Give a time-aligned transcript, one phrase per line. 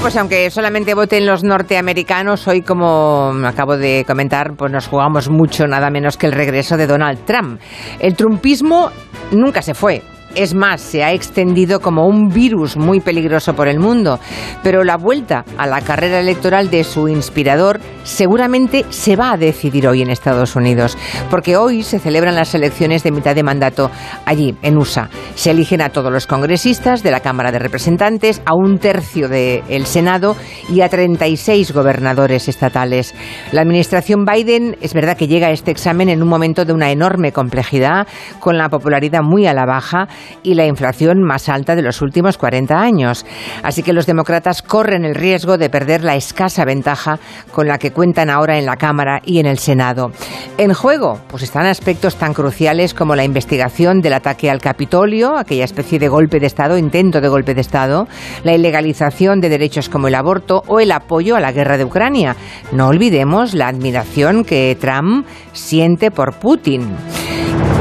[0.00, 5.66] pues aunque solamente voten los norteamericanos, hoy, como acabo de comentar, pues nos jugamos mucho,
[5.66, 7.60] nada menos que el regreso de Donald Trump.
[7.98, 8.90] El trumpismo
[9.30, 10.02] nunca se fue.
[10.34, 14.20] Es más, se ha extendido como un virus muy peligroso por el mundo.
[14.62, 19.88] Pero la vuelta a la carrera electoral de su inspirador seguramente se va a decidir
[19.88, 20.96] hoy en Estados Unidos,
[21.30, 23.90] porque hoy se celebran las elecciones de mitad de mandato
[24.24, 25.08] allí, en USA.
[25.34, 29.86] Se eligen a todos los congresistas de la Cámara de Representantes, a un tercio del
[29.86, 30.36] Senado
[30.68, 33.14] y a 36 gobernadores estatales.
[33.52, 36.90] La administración Biden es verdad que llega a este examen en un momento de una
[36.90, 38.06] enorme complejidad,
[38.38, 40.08] con la popularidad muy a la baja
[40.42, 43.24] y la inflación más alta de los últimos 40 años.
[43.62, 47.18] Así que los demócratas corren el riesgo de perder la escasa ventaja
[47.52, 50.12] con la que cuentan ahora en la Cámara y en el Senado.
[50.58, 55.64] En juego, pues están aspectos tan cruciales como la investigación del ataque al Capitolio, aquella
[55.64, 58.08] especie de golpe de Estado, intento de golpe de Estado,
[58.44, 62.36] la ilegalización de derechos como el aborto o el apoyo a la guerra de Ucrania.
[62.72, 66.88] No olvidemos la admiración que Trump siente por Putin.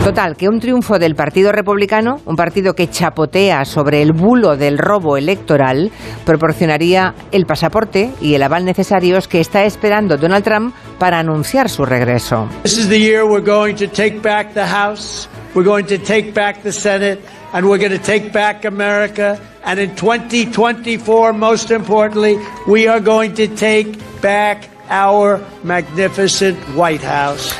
[0.04, 4.78] Total, que un triunfo del Partido Republicano, un partido que chapotea sobre el bulo del
[4.78, 5.92] robo electoral,
[6.26, 11.86] proporcionaría el pasaporte y el aval necesarios que está esperando Donald Trump para anunciar su
[11.86, 12.48] regreso.
[12.64, 16.34] This is the year we're going to take back the House, we're going to take
[16.34, 17.20] back the Senate,
[17.54, 19.40] and we're going to take back America.
[19.64, 27.54] And in 2024, most importantly, we are going to take back our magnificent White House.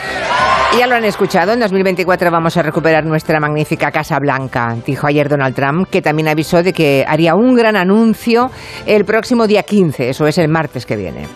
[0.78, 5.28] Ya lo han escuchado, en 2024 vamos a recuperar nuestra magnífica Casa Blanca, dijo ayer
[5.28, 8.50] Donald Trump, que también avisó de que haría un gran anuncio
[8.86, 11.28] el próximo día 15, eso es el martes que viene.